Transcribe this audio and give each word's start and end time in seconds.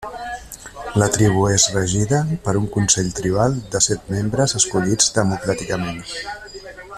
La 1.01 1.09
tribu 1.17 1.43
és 1.55 1.65
regida 1.75 2.21
per 2.47 2.55
un 2.61 2.65
consell 2.77 3.11
tribal 3.19 3.59
de 3.77 3.83
set 3.89 4.09
membres 4.17 4.57
escollits 4.61 5.13
democràticament. 5.19 6.03